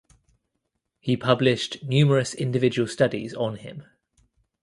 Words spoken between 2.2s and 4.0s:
individual studies on him.